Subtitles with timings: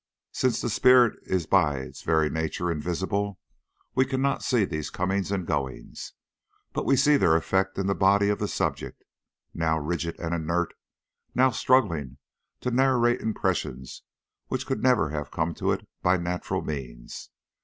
[0.31, 3.37] Since the spirit is by its very nature invisible,
[3.93, 6.13] we cannot see these comings and goings,
[6.73, 9.03] but we see their effect in the body of the subject,
[9.53, 10.73] now rigid and inert,
[11.35, 12.17] now struggling
[12.61, 14.01] to narrate impressions
[14.47, 17.29] which could never have come to it by natural means.